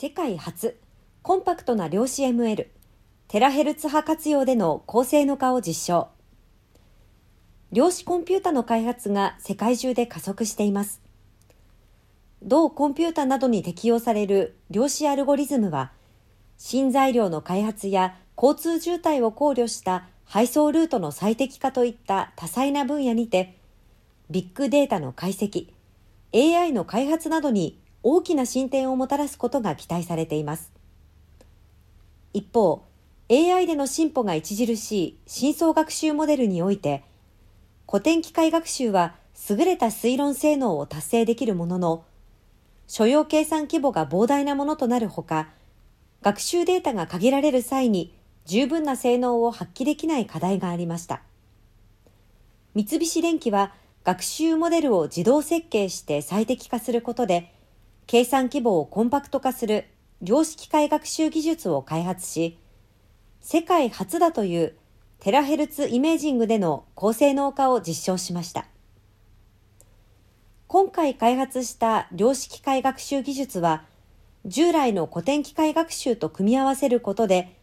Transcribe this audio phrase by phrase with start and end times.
[0.00, 0.78] 世界初
[1.22, 2.68] コンパクトな量子 ML
[3.26, 6.08] テラヘルツ波活用での高性能化を実証。
[7.72, 11.02] 量子コンピュータの開発が世界中で加速しています。
[12.42, 15.90] 同コンピュータなどに適用される量子アルゴリズムは
[16.58, 23.58] 新材料の開発や交通渋滞を考慮した配送ルートの最適化といった多彩な分野にて
[24.30, 25.72] ビッグデータの解析
[26.32, 30.72] AI の開発などに大きな進展をもたらすことが期待されています。
[32.32, 32.82] 一方、
[33.30, 37.04] AI での進歩が著しい深層学習モデルにおいて、
[37.90, 39.16] 古典機械学習は
[39.48, 42.04] 優れた推論性能を達成できるものの、
[42.86, 45.48] 所要計算規模が膨大なものとなるほか、
[46.22, 51.22] 学習データが限られる際に十分な性能を発揮できない課題がありました。
[52.74, 53.74] 三菱電機は
[54.04, 57.52] 学習モデルを自動設計して最適化することで、
[58.08, 59.84] 計算規模をコンパクト化する
[60.22, 62.58] 量子機械学習技術を開発し、
[63.42, 64.74] 世界初だという
[65.20, 68.66] テラヘルツイメージングでの高性能化を実証しました。
[70.68, 73.84] 今回開発した量子機械学習技術は、
[74.46, 77.58] 従来の古典機械学習と組み合わせることで、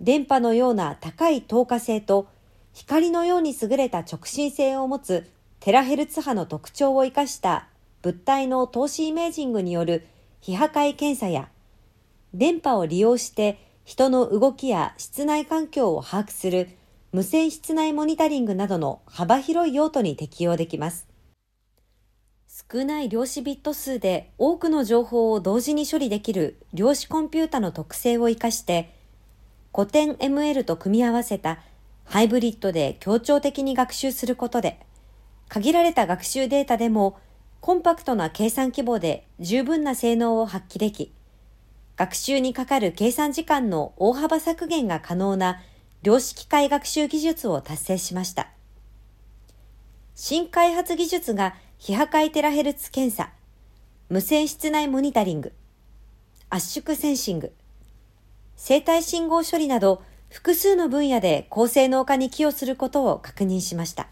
[0.00, 2.26] 電波のような高い透過性と
[2.72, 7.68] 光のように優れた直進性を持つテラヘルツ波の特徴を生かした
[8.04, 10.06] 物体の透視イメージングによる
[10.42, 11.48] 非破壊検査や、
[12.34, 16.68] 電波を利用して人の動きや室内環境を把握する
[17.12, 21.06] 無線室内モニタリングなどの幅広い用途に適用できます。
[22.70, 28.94] 少ない量子ビット数で多くの情報を同時に処理できる量子コンピュータの特性を活かして、
[29.74, 31.58] 古典 ML と組み合わせた
[32.04, 34.78] ハイブリッドで協調的に学習することで、
[35.48, 37.16] 限られた学習データでも
[37.64, 41.14] コンパクトな計算規模で十分な性能を発揮でき、
[41.96, 45.62] 学習にかかる計算時間の大幅削減が可能な
[46.02, 48.48] 量子機械学習技術を達成しました。
[50.14, 53.30] 新開発技術が非破壊テラヘルツ検査、
[54.10, 55.54] 無線室内モニタリング、
[56.50, 57.50] 圧縮センシング、
[58.56, 64.08] 生体信号処理など複数の分野で高性能化に寄与することを確認しました。